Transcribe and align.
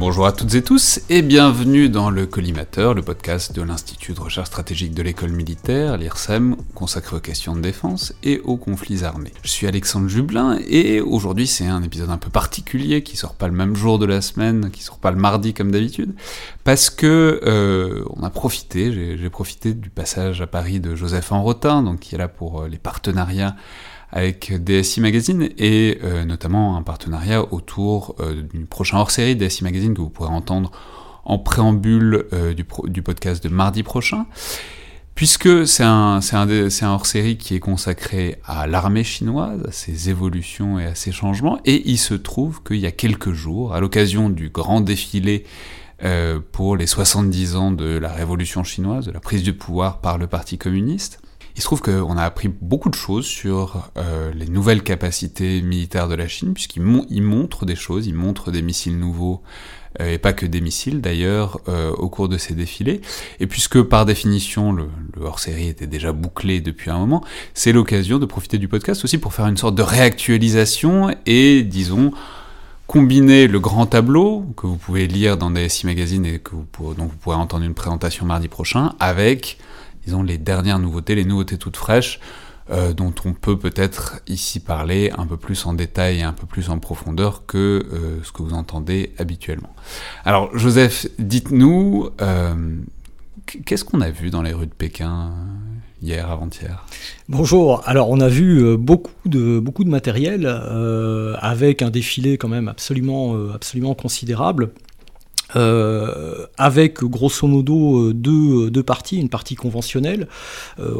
Bonjour 0.00 0.24
à 0.24 0.32
toutes 0.32 0.54
et 0.54 0.62
tous 0.62 1.02
et 1.10 1.20
bienvenue 1.20 1.90
dans 1.90 2.08
le 2.08 2.24
Collimateur, 2.24 2.94
le 2.94 3.02
podcast 3.02 3.54
de 3.54 3.60
l'Institut 3.60 4.14
de 4.14 4.20
recherche 4.20 4.48
stratégique 4.48 4.94
de 4.94 5.02
l'école 5.02 5.28
militaire, 5.28 5.98
l'IRSEM, 5.98 6.56
consacré 6.74 7.16
aux 7.16 7.20
questions 7.20 7.54
de 7.54 7.60
défense 7.60 8.14
et 8.22 8.40
aux 8.44 8.56
conflits 8.56 9.04
armés. 9.04 9.34
Je 9.42 9.50
suis 9.50 9.66
Alexandre 9.66 10.08
Jublin 10.08 10.58
et 10.66 11.02
aujourd'hui 11.02 11.46
c'est 11.46 11.66
un 11.66 11.82
épisode 11.82 12.08
un 12.08 12.16
peu 12.16 12.30
particulier 12.30 13.02
qui 13.02 13.18
sort 13.18 13.34
pas 13.34 13.46
le 13.46 13.52
même 13.52 13.76
jour 13.76 13.98
de 13.98 14.06
la 14.06 14.22
semaine, 14.22 14.70
qui 14.70 14.82
sort 14.82 14.98
pas 14.98 15.10
le 15.10 15.18
mardi 15.18 15.52
comme 15.52 15.70
d'habitude, 15.70 16.14
parce 16.64 16.88
que 16.88 17.38
euh, 17.44 18.02
on 18.16 18.22
a 18.22 18.30
profité, 18.30 19.18
j'ai 19.18 19.28
profité 19.28 19.74
du 19.74 19.90
passage 19.90 20.40
à 20.40 20.46
Paris 20.46 20.80
de 20.80 20.96
Joseph 20.96 21.30
Enrotin, 21.30 21.82
donc 21.82 22.00
qui 22.00 22.14
est 22.14 22.18
là 22.18 22.28
pour 22.28 22.62
euh, 22.62 22.68
les 22.68 22.78
partenariats 22.78 23.54
avec 24.12 24.52
DSI 24.62 25.00
Magazine 25.00 25.48
et 25.56 25.98
euh, 26.02 26.24
notamment 26.24 26.76
un 26.76 26.82
partenariat 26.82 27.52
autour 27.52 28.16
euh, 28.20 28.42
d'une 28.42 28.66
prochaine 28.66 28.98
hors-série 28.98 29.36
DSI 29.36 29.64
Magazine 29.64 29.94
que 29.94 30.00
vous 30.00 30.10
pourrez 30.10 30.30
entendre 30.30 30.72
en 31.24 31.38
préambule 31.38 32.26
euh, 32.32 32.54
du, 32.54 32.66
du, 32.84 33.02
podcast 33.02 33.42
de 33.42 33.48
mardi 33.48 33.82
prochain. 33.82 34.26
Puisque 35.14 35.66
c'est 35.66 35.84
un 35.84 36.20
hors-série 36.82 37.36
qui 37.36 37.54
est 37.54 37.60
consacré 37.60 38.38
à 38.46 38.66
l'armée 38.66 39.04
chinoise, 39.04 39.60
à 39.68 39.70
ses 39.70 40.08
évolutions 40.08 40.78
et 40.78 40.86
à 40.86 40.94
ses 40.94 41.12
changements, 41.12 41.60
et 41.66 41.82
il 41.84 41.98
se 41.98 42.14
trouve 42.14 42.62
qu'il 42.62 42.78
y 42.78 42.86
a 42.86 42.90
quelques 42.90 43.32
jours, 43.32 43.74
à 43.74 43.80
l'occasion 43.80 44.30
du 44.30 44.48
grand 44.48 44.80
défilé 44.80 45.44
euh, 46.02 46.40
pour 46.52 46.76
les 46.76 46.86
70 46.86 47.56
ans 47.56 47.70
de 47.70 47.98
la 47.98 48.10
révolution 48.10 48.64
chinoise, 48.64 49.04
de 49.04 49.12
la 49.12 49.20
prise 49.20 49.42
du 49.42 49.52
pouvoir 49.52 50.00
par 50.00 50.16
le 50.16 50.26
Parti 50.26 50.56
communiste, 50.56 51.19
il 51.56 51.60
se 51.60 51.66
trouve 51.66 51.80
qu'on 51.80 52.16
a 52.16 52.22
appris 52.22 52.48
beaucoup 52.48 52.90
de 52.90 52.94
choses 52.94 53.26
sur 53.26 53.90
euh, 53.96 54.32
les 54.34 54.46
nouvelles 54.46 54.82
capacités 54.82 55.62
militaires 55.62 56.08
de 56.08 56.14
la 56.14 56.28
Chine, 56.28 56.54
puisqu'il 56.54 56.82
mon 56.82 57.06
montre 57.10 57.66
des 57.66 57.76
choses, 57.76 58.06
il 58.06 58.14
montre 58.14 58.50
des 58.50 58.62
missiles 58.62 58.98
nouveaux, 58.98 59.42
euh, 60.00 60.12
et 60.12 60.18
pas 60.18 60.32
que 60.32 60.46
des 60.46 60.60
missiles 60.60 61.00
d'ailleurs, 61.00 61.60
euh, 61.68 61.90
au 61.92 62.08
cours 62.08 62.28
de 62.28 62.38
ces 62.38 62.54
défilés. 62.54 63.00
Et 63.40 63.46
puisque 63.46 63.82
par 63.82 64.06
définition 64.06 64.72
le, 64.72 64.88
hors-série 65.20 65.68
était 65.68 65.86
déjà 65.86 66.12
bouclé 66.12 66.60
depuis 66.60 66.90
un 66.90 66.98
moment, 66.98 67.24
c'est 67.54 67.72
l'occasion 67.72 68.18
de 68.18 68.26
profiter 68.26 68.58
du 68.58 68.68
podcast 68.68 69.04
aussi 69.04 69.18
pour 69.18 69.34
faire 69.34 69.46
une 69.46 69.56
sorte 69.56 69.74
de 69.74 69.82
réactualisation 69.82 71.10
et, 71.26 71.62
disons, 71.62 72.12
combiner 72.86 73.46
le 73.46 73.60
grand 73.60 73.86
tableau 73.86 74.44
que 74.56 74.66
vous 74.66 74.76
pouvez 74.76 75.06
lire 75.06 75.36
dans 75.36 75.50
DSI 75.50 75.86
Magazine 75.86 76.26
et 76.26 76.38
que 76.38 76.54
dont 76.54 77.06
vous 77.06 77.16
pourrez 77.20 77.36
entendre 77.36 77.64
une 77.64 77.74
présentation 77.74 78.26
mardi 78.26 78.48
prochain 78.48 78.94
avec 78.98 79.58
les 80.22 80.38
dernières 80.38 80.78
nouveautés, 80.78 81.14
les 81.14 81.24
nouveautés 81.24 81.58
toutes 81.58 81.76
fraîches, 81.76 82.20
euh, 82.70 82.92
dont 82.92 83.12
on 83.24 83.32
peut 83.32 83.58
peut-être 83.58 84.20
ici 84.28 84.60
parler 84.60 85.10
un 85.18 85.26
peu 85.26 85.36
plus 85.36 85.66
en 85.66 85.72
détail 85.72 86.18
et 86.18 86.22
un 86.22 86.32
peu 86.32 86.46
plus 86.46 86.70
en 86.70 86.78
profondeur 86.78 87.44
que 87.46 87.58
euh, 87.92 88.22
ce 88.22 88.30
que 88.30 88.42
vous 88.42 88.52
entendez 88.52 89.12
habituellement. 89.18 89.74
Alors, 90.24 90.56
Joseph, 90.56 91.08
dites-nous, 91.18 92.10
euh, 92.20 92.54
qu'est-ce 93.66 93.84
qu'on 93.84 94.00
a 94.00 94.10
vu 94.10 94.30
dans 94.30 94.42
les 94.42 94.52
rues 94.52 94.68
de 94.68 94.72
Pékin 94.72 95.32
hier, 96.00 96.30
avant-hier? 96.30 96.86
Bonjour. 97.28 97.82
Alors, 97.86 98.08
on 98.08 98.20
a 98.20 98.28
vu 98.28 98.76
beaucoup 98.76 99.28
de 99.28 99.58
beaucoup 99.58 99.82
de 99.82 99.90
matériel 99.90 100.46
avec 101.40 101.82
un 101.82 101.90
défilé 101.90 102.38
quand 102.38 102.48
même 102.48 102.68
absolument 102.68 103.34
absolument 103.52 103.94
considérable. 103.94 104.70
Euh, 105.56 106.46
avec 106.58 107.02
grosso 107.02 107.46
modo 107.46 108.08
euh, 108.08 108.14
deux, 108.14 108.66
euh, 108.66 108.70
deux, 108.70 108.82
parties, 108.82 109.18
une 109.18 109.28
partie 109.28 109.54
conventionnelle. 109.54 110.28
Euh, 110.78 110.94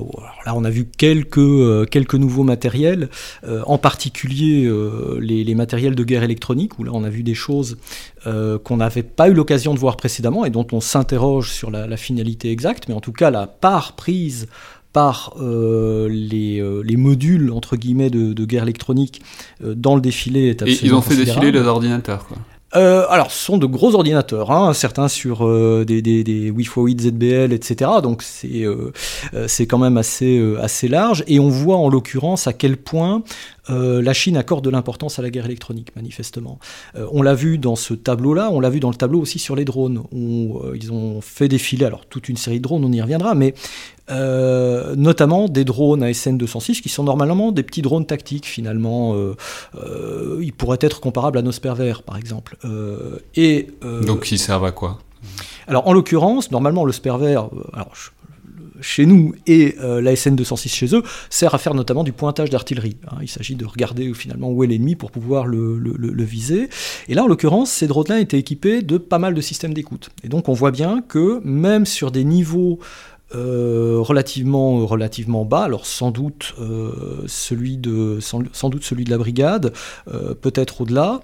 là, 0.47 0.55
on 0.55 0.65
a 0.65 0.71
vu 0.71 0.87
quelques, 0.87 1.89
quelques 1.91 2.15
nouveaux 2.15 2.45
matériels, 2.45 3.09
en 3.67 3.79
particulier 3.79 4.71
les, 5.21 5.45
les, 5.45 5.55
matériels 5.55 5.95
de 5.95 6.05
guerre 6.05 6.23
électronique, 6.23 6.79
où 6.79 6.85
là 6.85 6.91
on 6.95 7.05
a 7.05 7.11
vu 7.11 7.23
des 7.23 7.35
choses 7.35 7.79
qu'on 8.25 8.77
n'avait 8.77 9.03
pas 9.03 9.29
eu 9.29 9.35
l'occasion 9.35 9.75
de 9.75 9.79
voir 9.79 9.97
précédemment 9.97 10.45
et 10.45 10.51
dont 10.51 10.67
on 10.73 10.81
s'interroge 10.81 11.51
sur 11.51 11.71
la, 11.71 11.87
la, 11.87 11.97
finalité 11.97 12.51
exacte, 12.51 12.89
mais 12.89 12.95
en 12.95 13.01
tout 13.01 13.13
cas 13.13 13.31
la 13.31 13.47
part 13.47 13.95
prise 13.95 14.49
par 14.93 15.35
euh, 15.41 16.09
les, 16.11 16.61
euh, 16.61 16.83
les, 16.85 16.97
modules 16.97 17.53
entre 17.53 17.77
guillemets 17.77 18.11
de, 18.11 18.33
de 18.33 18.45
guerre 18.45 18.65
électronique 18.65 19.23
euh, 19.63 19.75
dans 19.75 19.95
le 19.95 20.01
défilé 20.01 20.49
est 20.49 20.63
absolument 20.63 20.81
Et 20.83 20.87
ils 20.87 20.95
ont 20.95 21.03
fait 21.03 21.17
défiler 21.17 21.53
les 21.53 21.61
ordinateurs 21.61 22.27
quoi. 22.27 22.39
Euh, 22.77 23.05
alors, 23.09 23.33
ce 23.33 23.45
sont 23.45 23.59
de 23.59 23.67
gros 23.67 23.95
ordinateurs, 23.95 24.53
hein, 24.53 24.73
certains 24.75 25.09
sur 25.09 25.47
euh, 25.47 25.85
des, 25.85 26.03
des, 26.03 26.23
des 26.23 26.51
Wi-Fi 26.51 26.81
8 26.81 27.01
ZBL, 27.01 27.53
etc. 27.53 27.91
Donc, 28.03 28.23
c'est 28.23 28.65
euh, 28.65 28.93
c'est 29.49 29.67
quand 29.67 29.79
même 29.79 29.97
assez, 29.97 30.41
assez 30.61 30.87
large. 30.87 31.25
Et 31.27 31.41
on 31.41 31.49
voit 31.49 31.77
en 31.77 31.89
l'occurrence 31.89 32.47
à 32.47 32.53
quel 32.53 32.77
point 32.77 33.23
euh, 33.71 34.03
la 34.03 34.13
Chine 34.13 34.37
accorde 34.37 34.65
de 34.65 34.71
l'importance 34.71 35.19
à 35.19 35.23
la 35.23 35.31
guerre 35.31 35.47
électronique, 35.47 35.95
manifestement. 35.97 36.59
Euh, 36.97 37.07
on 37.13 37.23
l'a 37.23 37.35
vu 37.35 37.59
dans 37.59 37.77
ce 37.77 37.95
tableau-là, 37.95 38.51
on 38.53 38.61
l'a 38.61 38.71
vu 38.71 38.81
dans 38.81 38.91
le 38.91 38.97
tableau 38.97 39.21
aussi 39.21 39.39
sur 39.39 39.57
les 39.57 39.65
drones, 39.65 40.03
où 40.13 40.61
euh, 40.65 40.77
ils 40.77 40.93
ont 40.93 41.21
fait 41.21 41.49
défiler, 41.49 41.85
alors 41.85 42.07
toute 42.07 42.29
une 42.29 42.37
série 42.37 42.59
de 42.59 42.65
drones, 42.65 42.85
on 42.85 42.93
y 42.93 43.01
reviendra, 43.01 43.35
mais 43.35 43.55
notamment 44.97 45.49
des 45.49 45.65
drones 45.65 46.03
ASN 46.03 46.37
206 46.37 46.81
qui 46.81 46.89
sont 46.89 47.05
normalement 47.05 47.53
des 47.53 47.63
petits 47.63 47.81
drones 47.81 48.07
tactiques 48.07 48.47
finalement. 48.47 49.15
ils 50.41 50.53
pourraient 50.53 50.79
être 50.81 50.99
comparables 51.01 51.39
à 51.39 51.43
nos 51.43 51.53
Sperver 51.53 51.93
par 52.05 52.17
exemple. 52.17 52.57
et, 53.37 53.69
Donc 54.05 54.33
ils 54.33 54.41
servent 54.41 54.65
à 54.65 54.73
quoi? 54.73 54.99
alors 55.69 55.87
en 55.87 55.93
l'occurrence, 55.93 56.51
normalement 56.51 56.85
le 56.85 56.91
Sperver, 56.91 57.41
alors 57.73 57.93
chez 58.81 59.07
nous 59.07 59.35
et 59.47 59.77
euh, 59.81 60.01
la 60.01 60.17
SN 60.17 60.37
206 60.37 60.69
chez 60.69 60.95
eux 60.95 61.03
sert 61.29 61.55
à 61.55 61.59
faire 61.59 61.75
notamment 61.75 62.05
du 62.05 62.13
pointage 62.13 62.51
d'artillerie. 62.51 62.97
Hein. 63.09 63.17
Il 63.23 63.29
s'agit 63.29 63.55
de 63.55 63.65
regarder 63.65 64.13
finalement 64.15 64.51
où 64.51 64.65
est 64.65 64.67
l'ennemi 64.67 64.97
pour 64.97 65.11
pouvoir 65.11 65.47
le, 65.47 66.25
viser. 66.25 66.69
Et 67.09 67.15
là, 67.15 67.25
en 67.25 67.27
l'occurrence, 67.27 67.71
ces 67.71 67.87
drones-là 67.87 68.21
étaient 68.21 68.39
équipés 68.39 68.83
de 68.83 68.99
pas 68.99 69.19
mal 69.19 69.35
de 69.35 69.41
systèmes 69.41 69.75
d'écoute. 69.75 70.11
Et 70.23 70.29
donc 70.29 70.49
on 70.49 70.53
voit 70.53 70.71
bien 70.71 71.03
que 71.07 71.41
même 71.45 71.87
sur 71.87 72.11
des 72.11 72.25
niveaux 72.25 72.79
euh, 73.35 73.99
relativement, 74.01 74.85
relativement 74.87 75.45
bas, 75.45 75.63
alors 75.63 75.87
sans 75.87 76.11
doute, 76.11 76.55
euh, 76.61 76.91
celui 77.27 77.77
de, 77.77 78.19
sans, 78.21 78.43
sans, 78.53 78.71
doute 78.71 78.83
celui 78.83 79.05
de 79.05 79.11
la 79.11 79.19
brigade, 79.19 79.73
euh, 80.13 80.35
peut-être 80.35 80.81
au-delà, 80.81 81.21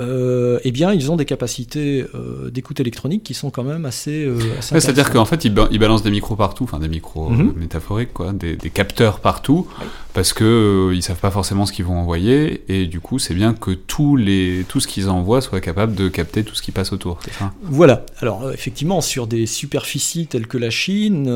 eh 0.00 0.70
bien 0.72 0.94
ils 0.94 1.10
ont 1.10 1.16
des 1.16 1.26
capacités 1.26 2.06
d'écoute 2.50 2.80
électronique 2.80 3.22
qui 3.22 3.34
sont 3.34 3.50
quand 3.50 3.64
même 3.64 3.84
assez... 3.84 4.26
assez 4.58 4.74
ouais, 4.74 4.80
C'est-à-dire 4.80 5.10
qu'en 5.10 5.26
fait 5.26 5.44
ils, 5.44 5.52
ba 5.52 5.68
ils, 5.70 5.78
balancent 5.78 6.02
des 6.02 6.10
micros 6.10 6.36
partout, 6.36 6.64
enfin 6.64 6.78
des 6.78 6.88
micros 6.88 7.28
mm 7.28 7.50
-hmm. 7.50 7.56
métaphoriques, 7.56 8.14
quoi, 8.14 8.32
des, 8.32 8.56
des, 8.56 8.70
capteurs 8.70 9.20
partout, 9.20 9.66
parce 10.14 10.32
que 10.32 10.92
ils 10.94 11.02
savent 11.02 11.20
pas 11.20 11.30
forcément 11.30 11.66
ce 11.66 11.72
qu'ils 11.74 11.84
vont 11.84 11.98
envoyer, 11.98 12.62
et 12.68 12.86
du 12.86 13.00
coup 13.00 13.18
c'est 13.18 13.34
bien 13.34 13.52
que 13.52 13.72
tous 13.72 14.16
les, 14.16 14.64
tout 14.70 14.80
ce 14.80 14.88
qu'ils 14.88 15.10
envoient 15.10 15.42
soit 15.42 15.60
capable 15.60 15.94
de 15.94 16.08
capter 16.08 16.44
tout 16.44 16.54
ce 16.54 16.62
qui 16.62 16.72
passe 16.72 16.92
autour. 16.94 17.18
Voilà, 17.62 18.06
alors 18.22 18.50
effectivement 18.52 19.02
sur 19.02 19.26
des 19.26 19.44
superficies 19.44 20.26
telles 20.26 20.46
que 20.46 20.58
la 20.58 20.70
Chine, 20.70 21.28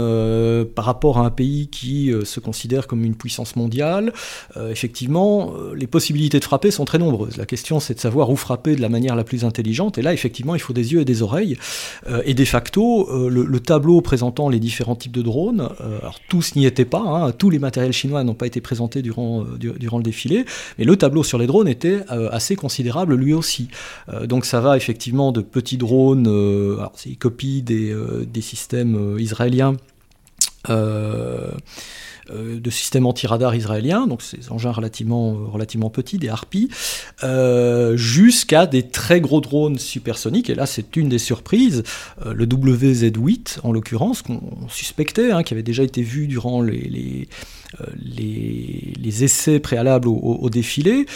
par 0.74 0.84
rapport 0.84 1.18
à 1.18 1.26
un 1.26 1.30
pays 1.30 1.68
qui 1.68 2.12
se 2.24 2.40
considère 2.40 2.86
comme 2.86 3.04
une 3.04 3.14
puissance 3.14 3.56
mondiale, 3.56 4.12
effectivement, 4.70 5.54
les 5.74 5.86
possibilités 5.86 6.38
de 6.38 6.44
frapper 6.44 6.70
sont 6.70 6.84
très 6.84 6.98
nombreuses. 6.98 7.36
La 7.36 7.46
question, 7.46 7.80
c'est 7.80 7.94
de 7.94 8.00
savoir 8.00 8.30
où 8.30 8.36
frapper 8.36 8.76
de 8.76 8.80
la 8.80 8.88
manière 8.88 9.16
la 9.16 9.24
plus 9.24 9.44
intelligente. 9.44 9.98
Et 9.98 10.02
là, 10.02 10.12
effectivement, 10.12 10.54
il 10.54 10.60
faut 10.60 10.72
des 10.72 10.92
yeux 10.92 11.00
et 11.00 11.04
des 11.04 11.22
oreilles. 11.22 11.56
et 12.24 12.34
de 12.34 12.44
facto, 12.44 13.28
le, 13.28 13.60
tableau 13.60 14.00
présentant 14.00 14.48
les 14.48 14.60
différents 14.60 14.94
types 14.94 15.12
de 15.12 15.22
drones, 15.22 15.68
alors 16.00 16.20
tous 16.28 16.54
n'y 16.54 16.66
étaient 16.66 16.84
pas, 16.84 17.00
hein, 17.00 17.32
tous 17.32 17.50
les 17.50 17.58
matériels 17.58 17.92
chinois 17.92 18.22
n'ont 18.24 18.34
pas 18.34 18.46
été 18.46 18.60
présentés 18.60 19.02
durant, 19.02 19.44
le 19.60 20.02
défilé, 20.02 20.44
mais 20.78 20.84
le 20.84 20.96
tableau 20.96 21.24
sur 21.24 21.38
les 21.38 21.46
drones 21.46 21.68
était 21.68 22.00
assez 22.08 22.56
considérable 22.56 23.14
lui 23.14 23.32
aussi. 23.32 23.68
donc 24.24 24.44
ça 24.44 24.60
va 24.60 24.76
effectivement 24.76 25.32
de 25.32 25.40
petits 25.40 25.76
drones, 25.78 26.26
alors 26.26 26.92
c'est 26.94 27.10
une 27.10 27.16
copie 27.16 27.62
des 27.62 28.40
systèmes 28.40 29.16
israéliens. 29.18 29.76
Euh, 32.30 32.58
de 32.58 32.70
systèmes 32.70 33.04
anti-radar 33.04 33.54
israéliens, 33.54 34.06
donc 34.06 34.22
ces 34.22 34.50
engins 34.50 34.72
relativement, 34.72 35.90
petits, 35.90 36.16
des 36.16 36.30
harpies, 36.30 36.70
euh, 37.22 37.98
jusqu'à 37.98 38.64
des 38.64 38.82
très 38.82 39.20
gros 39.20 39.42
drones 39.42 39.78
supersoniques. 39.78 40.48
Et 40.48 40.54
là, 40.54 40.64
c'est 40.64 40.96
une 40.96 41.10
des 41.10 41.18
surprises, 41.18 41.82
euh, 42.24 42.32
le 42.32 42.46
WZ-8 42.46 43.58
en 43.62 43.72
l'occurrence, 43.72 44.22
qu'on 44.22 44.40
suspectait, 44.68 45.32
hein, 45.32 45.42
qui 45.42 45.52
avait 45.52 45.62
déjà 45.62 45.82
été 45.82 46.00
vu 46.00 46.26
durant 46.26 46.62
les, 46.62 47.28
essais 49.22 49.60
préalables 49.60 50.08
au 50.08 50.48
défilé, 50.48 51.06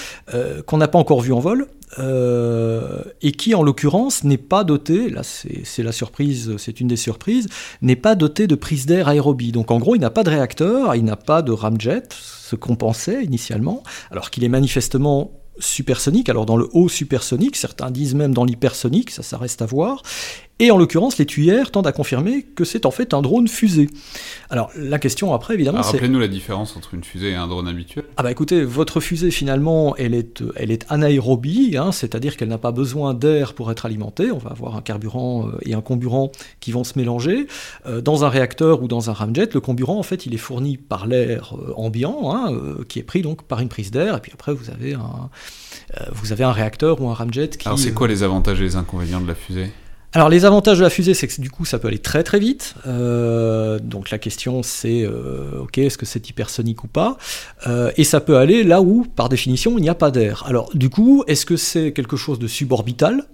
qu'on 0.66 0.76
n'a 0.76 0.88
pas 0.88 0.98
encore 0.98 1.20
vu 1.20 1.32
en 1.32 1.40
vol. 1.40 1.68
Euh, 1.99 3.02
et 3.23 3.32
qui 3.32 3.55
en 3.55 3.62
l'occurrence 3.62 4.23
n'est 4.25 4.37
pas 4.37 4.62
doté, 4.62 5.08
là 5.08 5.23
c'est 5.23 5.82
la 5.82 5.93
surprise, 5.93 6.56
c'est 6.58 6.81
une 6.81 6.88
des 6.88 6.96
surprises, 6.96 7.46
n'est 7.81 7.96
pas 7.96 8.14
doté 8.14 8.46
de 8.46 8.55
prise 8.55 8.87
d'air 8.87 9.08
aérobie. 9.08 9.52
Donc 9.52 9.70
en 9.70 9.79
gros, 9.79 9.94
il 9.94 10.00
n'a 10.00 10.11
pas 10.11 10.23
de 10.23 10.31
réacteur, 10.31 10.94
il 10.94 11.05
n'a 11.05 11.17
pas 11.17 11.40
de 11.43 11.52
ramjet, 11.52 12.02
ce 12.11 12.56
qu'on 12.56 12.76
pensait 12.76 13.25
initialement, 13.25 13.82
alors 14.11 14.31
qu'il 14.31 14.44
est 14.44 14.49
manifestement 14.49 15.32
supersonique. 15.58 16.29
Alors 16.29 16.46
dans 16.46 16.56
le 16.56 16.69
haut 16.73 16.88
supersonique, 16.88 17.56
certains 17.56 17.90
disent 17.90 18.14
même 18.14 18.35
dans 18.35 18.44
l'hypersonique, 18.44 19.11
ça, 19.11 19.23
ça 19.23 19.38
reste 19.38 19.62
à 19.62 19.67
voir. 19.67 20.02
Et 20.60 20.72
en 20.72 20.76
l'occurrence, 20.76 21.19
les 21.19 21.26
tuyères 21.26 21.70
tendent 21.70 21.87
à 21.87 21.93
confirmer 21.93 22.43
que 22.43 22.64
c'est 22.64 22.84
en 22.84 22.90
fait 22.90 23.14
un 23.14 23.22
drone 23.22 23.46
fusée. 23.46 23.88
Alors 24.50 24.70
la 24.76 24.99
question 24.99 25.32
après, 25.32 25.55
évidemment, 25.55 25.84
c'est... 25.84 25.93
Rappelez-nous 25.93 26.19
la 26.19 26.26
différence 26.26 26.76
entre 26.76 26.94
une 26.94 27.05
fusée 27.05 27.31
et 27.31 27.34
un 27.34 27.46
drone 27.46 27.69
habituel. 27.69 28.05
Ah 28.16 28.25
bah 28.25 28.32
écoutez, 28.32 28.64
votre 28.64 28.99
fusée 28.99 29.31
finalement, 29.31 29.94
elle 29.96 30.14
est, 30.14 30.43
elle 30.56 30.72
est 30.72 30.84
anaérobie, 30.88 31.76
hein, 31.76 31.93
c'est-à-dire 31.93 32.37
qu'elle 32.37 32.49
n'a 32.49 32.58
pas 32.58 32.72
besoin 32.72 33.14
d'air 33.14 33.55
pour 33.55 33.70
être 33.70 33.87
alimentée. 33.87 34.32
On 34.32 34.38
va 34.38 34.50
avoir 34.50 34.75
un 34.75 34.82
carburant 34.82 35.46
euh, 35.46 35.58
et 35.62 35.75
un 35.75 35.81
comburant 35.81 36.32
qui 36.58 36.72
vont 36.72 36.82
se 36.82 36.99
mélanger. 36.99 37.46
Euh, 37.87 38.00
dans 38.00 38.25
un 38.25 38.28
réacteur 38.28 38.82
ou 38.82 38.88
dans 38.88 39.11
un 39.11 39.12
ramjet, 39.12 39.49
le 39.52 39.61
comburant, 39.61 39.99
en 39.99 40.02
fait, 40.02 40.26
il 40.26 40.34
est 40.34 40.38
fourni 40.38 40.76
par 40.76 41.06
l'air 41.06 41.54
euh, 41.54 41.72
ambiant, 41.76 42.34
hein, 42.34 42.52
qui 42.88 42.99
est 42.99 43.04
pris 43.04 43.22
donc 43.22 43.44
par 43.44 43.61
une 43.61 43.69
prise 43.69 43.93
d'air, 43.93 44.16
et 44.16 44.20
puis 44.20 44.32
après 44.34 44.52
vous 44.52 44.70
avez 44.70 44.94
un, 44.94 45.31
vous 46.12 46.32
avez 46.32 46.43
un 46.43 46.52
réacteur 46.52 47.00
ou 47.00 47.08
un 47.08 47.14
ramjet 47.14 47.49
qui... 47.49 47.69
Alors 47.69 47.78
c'est 47.78 47.93
quoi 47.93 48.08
les 48.08 48.22
avantages 48.22 48.61
et 48.61 48.64
les 48.64 48.76
inconvénients 48.76 49.20
de 49.20 49.28
la 49.28 49.34
fusée? 49.34 49.70
Alors 50.14 50.31
les 50.31 50.46
avantages 50.46 50.78
de 50.78 50.82
la 50.82 50.90
fusée, 50.90 51.12
c'est 51.12 51.28
que 51.28 51.40
du 51.40 51.50
coup 51.50 51.66
ça 51.66 51.78
peut 51.78 51.88
aller 51.88 51.99
très 51.99 52.22
très 52.22 52.38
vite. 52.38 52.75
Euh, 52.87 53.78
donc 53.78 54.10
la 54.10 54.19
question 54.19 54.62
c'est, 54.62 55.02
euh, 55.02 55.60
ok, 55.60 55.78
est-ce 55.78 55.99
que 55.99 56.06
c'est 56.06 56.31
hypersonique 56.31 56.82
ou 56.84 56.88
pas? 56.88 57.19
Euh, 57.66 57.90
Et 57.96 58.05
ça 58.05 58.20
peut 58.20 58.38
aller 58.38 58.64
là 58.64 58.81
où, 58.81 59.05
par 59.05 59.28
définition, 59.28 59.76
il 59.76 59.82
n'y 59.82 59.90
a 59.90 59.94
pas 59.94 60.10
d'air. 60.10 60.44
Alors 60.46 60.70
du 60.75 60.88
coup, 60.88 61.25
est-ce 61.26 61.44
que 61.44 61.56
c'est 61.56 61.93
quelque 61.93 62.16
chose 62.16 62.38
de 62.38 62.46
suborbital? 62.46 63.25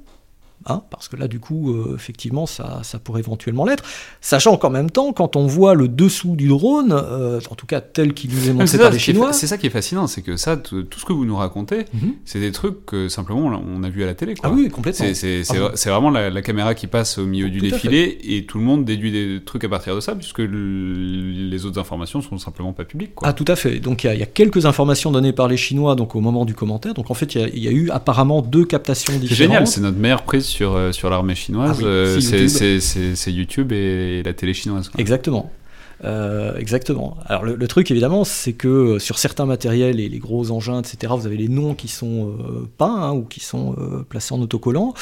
Hein, 0.66 0.82
parce 0.90 1.08
que 1.08 1.16
là, 1.16 1.28
du 1.28 1.40
coup, 1.40 1.72
euh, 1.72 1.94
effectivement, 1.94 2.46
ça, 2.46 2.80
ça, 2.84 2.98
pourrait 2.98 3.20
éventuellement 3.20 3.66
l'être. 3.66 3.84
Sachant 4.20 4.56
qu'en 4.56 4.70
même 4.70 4.90
temps, 4.90 5.12
quand 5.12 5.36
on 5.36 5.46
voit 5.46 5.74
le 5.74 5.88
dessous 5.88 6.36
du 6.36 6.48
drone, 6.48 6.92
euh, 6.92 7.38
en 7.50 7.54
tout 7.54 7.66
cas 7.66 7.82
tel 7.82 8.14
qu'il 8.14 8.30
nous 8.30 8.48
est 8.48 8.52
montré 8.52 8.78
par 8.78 8.90
les 8.90 8.98
Chinois. 8.98 9.32
C'est 9.34 9.46
ça 9.46 9.58
qui 9.58 9.66
est 9.66 9.70
fascinant, 9.70 10.06
c'est 10.06 10.22
que 10.22 10.36
ça, 10.36 10.56
tout 10.56 10.84
ce 10.96 11.04
que 11.04 11.12
vous 11.12 11.26
nous 11.26 11.36
racontez, 11.36 11.84
mhm. 11.92 12.14
c'est 12.24 12.40
des 12.40 12.50
trucs 12.52 12.86
que 12.86 13.08
simplement 13.08 13.44
on 13.44 13.82
a 13.82 13.88
vu 13.90 14.02
à 14.02 14.06
la 14.06 14.14
télé. 14.14 14.34
Quoi. 14.34 14.50
Ah 14.50 14.54
oui, 14.54 14.70
complètement. 14.70 15.06
C'est 15.12 15.42
ah 15.52 15.90
vraiment 15.90 16.10
la, 16.10 16.42
caméra 16.42 16.74
qui 16.74 16.86
passe 16.86 17.18
au 17.18 17.26
milieu 17.26 17.50
du 17.50 17.58
défilé 17.58 18.18
et 18.22 18.46
tout 18.46 18.58
le 18.58 18.64
monde 18.64 18.84
déduit 18.84 19.12
des 19.12 19.40
trucs 19.44 19.64
à 19.64 19.68
partir 19.68 19.94
de 19.94 20.00
ça, 20.00 20.14
puisque 20.14 20.40
les 20.40 21.66
autres 21.66 21.78
informations 21.78 22.22
sont 22.22 22.38
simplement 22.38 22.72
pas 22.72 22.84
publiques. 22.84 23.14
Quoi. 23.14 23.28
Ah, 23.28 23.32
tout 23.32 23.44
à 23.48 23.56
fait. 23.56 23.80
Donc 23.80 24.04
il 24.04 24.14
y, 24.14 24.22
a 24.22 24.26
quelques 24.26 24.66
informations 24.66 25.10
données 25.10 25.32
par 25.32 25.48
les 25.48 25.56
Chinois 25.56 25.94
donc, 25.94 26.14
au 26.14 26.20
moment 26.20 26.44
du 26.44 26.54
commentaire. 26.54 26.94
Donc 26.94 27.10
en 27.10 27.14
fait, 27.14 27.34
il 27.34 27.58
y, 27.58 27.68
a 27.68 27.70
eu 27.70 27.90
apparemment 27.90 28.40
deux 28.40 28.64
captations 28.64 29.12
différentes. 29.12 29.28
C'est 29.28 29.34
génial, 29.34 29.66
c'est 29.66 29.80
notre 29.80 29.98
meilleure 29.98 30.22
prise 30.22 30.46
sur, 30.54 30.76
euh, 30.76 30.92
sur 30.92 31.10
l'armée 31.10 31.34
chinoise, 31.34 31.80
ah 31.82 31.84
euh, 31.84 32.20
c'est 32.20 33.32
YouTube 33.32 33.72
et 33.72 34.22
la 34.24 34.32
télé 34.32 34.54
chinoise. 34.54 34.90
Exactement. 34.98 35.50
Euh, 36.04 36.56
exactement. 36.56 37.16
Alors 37.26 37.44
le, 37.44 37.68
truc 37.68 37.90
évidemment, 37.90 38.24
c'est 38.24 38.52
que 38.52 38.68
euh, 38.68 38.98
sur 38.98 39.18
certains 39.18 39.46
matériels 39.46 40.00
et 40.00 40.08
les 40.08 40.18
gros 40.18 40.50
engins, 40.50 40.80
etc., 40.80 41.12
vous 41.16 41.26
avez 41.26 41.36
les 41.36 41.48
noms 41.48 41.74
qui 41.74 41.88
sont 41.88 42.28
euh, 42.28 42.68
peints 42.76 43.02
hein, 43.02 43.12
ou 43.12 43.22
qui 43.22 43.40
sont 43.40 43.74
placés 44.08 44.34
en 44.34 44.40
autocollant. 44.40 44.94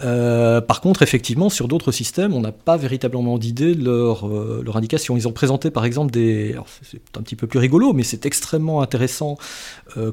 par 0.00 0.80
contre, 0.80 1.02
effectivement, 1.02 1.48
sur 1.48 1.68
d'autres 1.68 1.92
systèmes, 1.92 2.34
on 2.34 2.40
n'a 2.40 2.52
pas 2.52 2.76
véritablement 2.76 3.38
d'idée 3.38 3.74
de 3.74 3.84
leur, 3.84 4.28
leur, 4.28 4.76
indication. 4.76 5.16
Ils 5.16 5.26
ont 5.26 5.32
présenté 5.32 5.70
par 5.70 5.84
exemple 5.84 6.10
des... 6.10 6.56
C'est 6.82 7.00
un 7.16 7.22
petit 7.22 7.36
peu 7.36 7.46
plus 7.46 7.58
rigolo, 7.58 7.92
mais 7.92 8.02
c'est 8.02 8.26
extrêmement 8.26 8.82
intéressant 8.82 9.36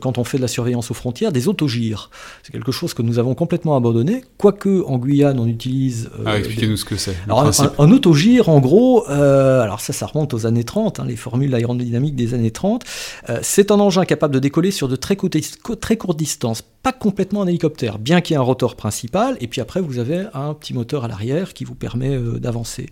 quand 0.01 0.17
on 0.17 0.23
fait 0.23 0.37
de 0.37 0.41
la 0.41 0.47
surveillance 0.47 0.91
aux 0.91 0.93
frontières, 0.93 1.31
des 1.31 1.47
autogires. 1.47 2.09
C'est 2.43 2.51
quelque 2.51 2.71
chose 2.71 2.93
que 2.93 3.01
nous 3.01 3.19
avons 3.19 3.35
complètement 3.35 3.75
abandonné, 3.75 4.23
quoique 4.37 4.83
en 4.85 4.97
Guyane 4.97 5.39
on 5.39 5.47
utilise... 5.47 6.09
ah, 6.25 6.37
expliquez-nous 6.37 6.77
ce 6.77 6.85
que 6.85 6.97
c'est. 6.97 7.15
Alors 7.25 7.43
un, 7.43 7.51
un, 7.77 7.91
autogire, 7.91 8.49
en 8.49 8.59
gros, 8.59 9.07
alors 9.07 9.79
ça, 9.79 9.93
ça 9.93 10.05
remonte 10.05 10.33
années 10.45 10.63
30, 10.63 10.99
hein, 10.99 11.05
les 11.05 11.15
formules 11.15 11.53
aérodynamiques 11.53 12.15
des 12.15 12.33
années 12.33 12.51
30. 12.51 12.83
Euh, 13.29 13.39
c'est 13.41 13.71
un 13.71 13.79
engin 13.79 14.05
capable 14.05 14.33
de 14.33 14.39
décoller 14.39 14.71
sur 14.71 14.87
de 14.87 14.95
très, 14.95 15.15
courtes 15.15 16.17
distances, 16.17 16.61
pas 16.83 16.93
complètement 16.93 17.41
un 17.41 17.47
hélicoptère, 17.47 17.99
bien 17.99 18.21
qu'il 18.21 18.33
y 18.33 18.35
ait 18.35 18.39
un 18.39 18.43
rotor 18.43 18.75
principal, 18.75 19.37
et 19.41 19.47
puis 19.47 19.61
après 19.61 19.81
vous 19.81 19.99
avez 19.99 20.25
un 20.33 20.53
petit 20.53 20.73
moteur 20.73 21.03
à 21.03 21.07
l'arrière 21.07 21.53
qui 21.53 21.63
vous 21.63 21.75
permet 21.75 22.15
euh, 22.15 22.39
d'avancer. 22.39 22.87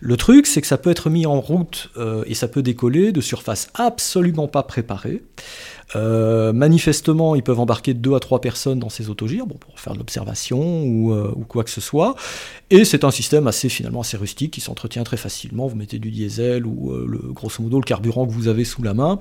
Le 0.00 0.16
truc, 0.16 0.46
c'est 0.46 0.60
que 0.60 0.66
ça 0.66 0.78
peut 0.78 0.90
être 0.90 1.10
mis 1.10 1.26
en 1.26 1.40
route 1.40 1.90
euh, 1.96 2.24
et 2.26 2.34
ça 2.34 2.48
peut 2.48 2.62
décoller 2.62 3.12
de 3.12 3.20
surface 3.20 3.68
absolument 3.74 4.48
pas 4.48 4.62
préparée. 4.62 5.22
Euh, 5.94 6.52
manifestement, 6.52 7.36
ils 7.36 7.42
peuvent 7.42 7.60
embarquer 7.60 7.94
deux 7.94 8.14
à 8.14 8.20
trois 8.20 8.40
personnes 8.40 8.80
dans 8.80 8.88
ces 8.88 9.08
autogires 9.08 9.46
bon, 9.46 9.56
pour 9.56 9.78
faire 9.78 9.92
de 9.92 9.98
l'observation 9.98 10.82
ou, 10.82 11.12
euh, 11.12 11.32
ou, 11.36 11.44
quoi 11.44 11.62
que 11.62 11.70
ce 11.70 11.80
soit. 11.80 12.16
Et 12.70 12.84
c'est 12.84 13.04
un 13.04 13.12
système 13.12 13.46
assez 13.46 13.68
finalement 13.68 14.00
assez 14.00 14.16
rustique 14.16 14.52
qui 14.52 14.60
s'entretient 14.60 15.04
très 15.04 15.16
facilement. 15.16 15.68
Vous 15.68 15.76
mettez 15.76 16.00
du 16.00 16.10
diesel 16.10 16.66
ou 16.66 16.90
euh, 16.90 17.06
le, 17.08 17.32
grosso 17.32 17.62
modo 17.62 17.78
le 17.78 17.84
carburant 17.84 18.26
que 18.26 18.32
vous 18.32 18.48
avez 18.48 18.64
sous 18.64 18.82
la 18.82 18.94
main 18.94 19.20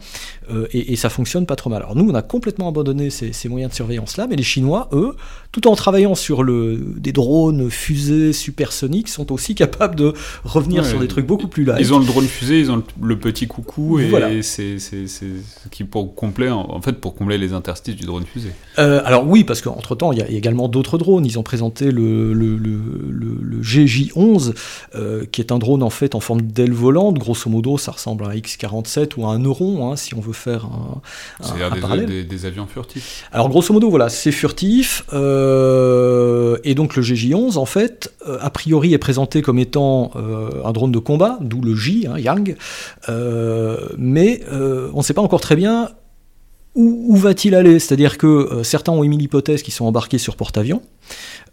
et, 0.72 0.94
et, 0.94 0.96
ça 0.96 1.10
fonctionne 1.10 1.46
pas 1.46 1.56
trop 1.56 1.70
mal. 1.70 1.84
Alors 1.84 1.96
nous, 1.96 2.10
on 2.10 2.16
a 2.16 2.22
complètement 2.22 2.70
abandonné 2.70 3.10
ces, 3.10 3.34
ces 3.34 3.50
moyens 3.50 3.72
de 3.72 3.76
surveillance 3.76 4.18
là, 4.18 4.26
mais 4.28 4.36
les 4.36 4.44
Chinois, 4.44 4.90
eux, 4.94 5.16
tout 5.52 5.68
en 5.68 5.76
travaillant 5.76 6.16
sur 6.16 6.44
le, 6.44 6.94
des 6.98 7.12
drones 7.12 7.70
fusées 7.70 8.34
supersoniques, 8.34 9.10
sont 9.10 9.32
aussi 9.32 9.54
capables 9.54 9.96
de 9.96 10.14
revenir 10.44 10.86
sur 10.86 11.00
des 11.00 11.08
trucs 11.08 11.26
beaucoup 11.26 11.48
plus 11.48 11.64
light. 11.64 11.80
Ils 11.80 11.94
ont 11.94 12.00
le 12.00 12.06
drone 12.06 12.26
fusée, 12.26 12.60
ils 12.60 12.72
ont 12.72 12.82
le, 13.02 13.20
petit 13.20 13.48
coucou 13.48 14.00
et 14.00 14.08
voilà. 14.08 14.30
c'est 14.42 14.80
ce 14.80 15.70
qui 15.72 15.84
pour 15.84 16.16
complet 16.16 16.50
en 16.56 16.82
fait 16.82 16.94
pour 16.94 17.16
combler 17.16 17.38
les 17.38 17.54
interstices 17.54 17.96
du 17.96 18.06
drone 18.06 18.26
fusée. 18.26 18.52
Euh, 18.80 19.02
alors 19.06 19.26
oui, 19.28 19.44
parce 19.44 19.62
qu'entre-temps, 19.62 20.12
il 20.12 20.20
y, 20.20 20.22
a 20.22 20.30
également 20.30 20.68
d'autres 20.68 20.98
drones. 20.98 21.26
Ils 21.26 21.40
ont 21.40 21.44
présenté 21.44 21.92
le, 21.92 22.34
le, 22.34 23.62
GJ-11, 23.62 24.54
euh, 24.96 25.26
qui 25.32 25.42
est 25.42 25.52
un 25.52 25.58
drone 25.58 25.84
en 25.84 25.90
fait 25.90 26.16
en 26.16 26.20
forme 26.20 26.42
d'aile 26.42 26.74
volante. 26.74 27.18
Grosso 27.18 27.50
modo, 27.50 27.78
ça 27.78 27.92
ressemble 27.92 28.26
à 28.26 28.30
un 28.30 28.36
X-47 28.36 29.12
ou 29.18 29.26
à 29.26 29.30
un 29.30 29.40
Neuron, 29.40 29.92
hein, 29.92 29.96
si 29.96 30.14
on 30.14 30.20
veut 30.20 30.34
faire 30.34 30.66
un, 30.66 31.02
C'est-à-dire 31.42 32.08
des, 32.08 32.24
des, 32.24 32.46
avions 32.46 32.68
furtifs. 32.68 33.28
Alors 33.32 33.50
grosso 33.50 33.74
modo, 33.74 33.90
voilà, 33.90 34.10
c'est 34.10 34.32
furtif. 34.32 35.04
Euh, 35.14 36.58
et 36.64 36.76
donc 36.76 36.96
le 36.96 37.04
GJ-11, 37.04 37.58
en 37.58 37.66
fait, 37.66 38.14
a 38.40 38.50
priori 38.50 38.94
est 38.94 39.00
présenté 39.00 39.42
comme 39.42 39.60
étant 39.60 40.12
un 40.16 40.72
drone 40.72 40.92
de 40.92 41.00
combat, 41.00 41.38
d'où 41.42 41.62
le 41.62 41.76
J, 41.76 42.08
hein, 42.08 42.18
Yang. 42.18 42.56
mais 43.98 44.42
on 44.52 44.98
ne 44.98 45.04
sait 45.04 45.14
pas 45.14 45.22
encore 45.22 45.42
très 45.42 45.56
bien 45.56 45.90
où, 46.76 47.16
va-t-il 47.16 47.56
aller? 47.56 47.80
C'est-à-dire 47.80 48.18
que 48.18 48.28
euh, 48.28 48.64
certains 48.64 48.92
ont 48.92 49.04
émis 49.04 49.18
l'hypothèse 49.18 49.64
qu'ils 49.64 49.74
sont 49.74 49.86
embarqués 49.86 50.18
sur 50.18 50.36
porte-avions, 50.36 50.82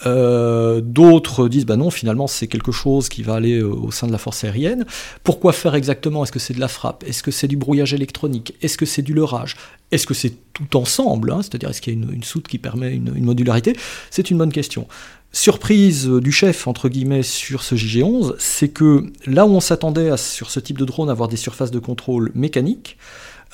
euh, 0.04 0.80
d'autres 0.80 1.48
disent 1.48 1.64
bah 1.64 1.76
non, 1.76 1.90
finalement 1.90 2.26
c'est 2.26 2.48
quelque 2.48 2.72
chose 2.72 3.08
qui 3.08 3.22
va 3.22 3.34
aller 3.34 3.60
euh, 3.60 3.68
au 3.68 3.92
sein 3.92 4.08
de 4.08 4.12
la 4.12 4.18
force 4.18 4.42
aérienne. 4.42 4.84
Pourquoi 5.22 5.52
faire 5.52 5.76
exactement? 5.76 6.24
Est-ce 6.24 6.32
que 6.32 6.40
c'est 6.40 6.54
de 6.54 6.60
la 6.60 6.66
frappe? 6.66 7.04
Est-ce 7.06 7.22
que 7.22 7.30
c'est 7.30 7.46
du 7.46 7.56
brouillage 7.56 7.94
électronique? 7.94 8.54
Est-ce 8.62 8.76
que 8.76 8.84
c'est 8.84 9.02
du 9.02 9.14
leurrage? 9.14 9.56
Est-ce 9.92 10.06
que 10.06 10.14
c'est 10.14 10.34
tout 10.52 10.76
ensemble 10.76 11.30
hein? 11.30 11.40
C'est-à-dire 11.42 11.70
est-ce 11.70 11.80
qu'il 11.80 11.92
y 11.92 11.96
a 11.96 12.12
une, 12.12 12.24
soute 12.24 12.48
qui 12.48 12.58
permet 12.58 12.92
une, 12.92 13.12
modularité? 13.22 13.76
C'est 14.10 14.30
une 14.30 14.38
bonne 14.38 14.52
question. 14.52 14.88
Surprise 15.30 16.08
du 16.08 16.32
chef, 16.32 16.66
entre 16.66 16.88
guillemets, 16.88 17.22
sur 17.22 17.62
ce 17.62 17.74
JG11, 17.74 18.34
c'est 18.38 18.68
que 18.68 19.06
là 19.24 19.46
où 19.46 19.50
on 19.50 19.60
s'attendait 19.60 20.14
sur 20.18 20.50
ce 20.50 20.60
type 20.60 20.78
de 20.78 20.84
drone 20.84 21.08
à 21.08 21.12
avoir 21.12 21.28
des 21.28 21.38
surfaces 21.38 21.70
de 21.70 21.78
contrôle 21.78 22.32
mécaniques, 22.34 22.98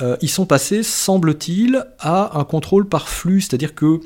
euh, 0.00 0.16
ils 0.22 0.30
sont 0.30 0.46
passés, 0.46 0.82
semble-t-il, 0.82 1.84
à 1.98 2.38
un 2.38 2.44
contrôle 2.44 2.88
par 2.88 3.08
flux, 3.08 3.40
c'est-à-dire 3.40 3.74
que 3.74 4.00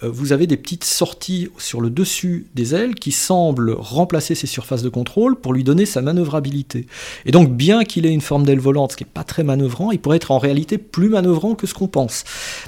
vous 0.00 0.32
avez 0.32 0.46
des 0.46 0.56
petites 0.56 0.84
sorties 0.84 1.48
sur 1.58 1.80
le 1.80 1.90
dessus 1.90 2.46
des 2.54 2.72
ailes 2.72 2.94
qui 2.94 3.10
semblent 3.10 3.72
remplacer 3.76 4.36
ces 4.36 4.46
surfaces 4.46 4.82
de 4.82 4.88
contrôle 4.88 5.34
pour 5.34 5.52
lui 5.52 5.64
donner 5.64 5.86
sa 5.86 6.02
manœuvrabilité. 6.02 6.86
Et 7.26 7.32
donc, 7.32 7.50
bien 7.50 7.82
qu'il 7.82 8.06
ait 8.06 8.12
une 8.12 8.20
forme 8.20 8.44
d'aile 8.44 8.60
volante, 8.60 8.92
ce 8.92 8.96
qui 8.96 9.02
n'est 9.02 9.10
pas 9.12 9.24
très 9.24 9.42
manœuvrant, 9.42 9.90
il 9.90 9.98
pourrait 9.98 10.18
être 10.18 10.30
en 10.30 10.38
réalité 10.38 10.78
plus 10.78 11.08
manœuvrant 11.08 11.56
que 11.56 11.66
ce 11.66 11.74
qu'on 11.74 11.88
pense. 11.88 12.22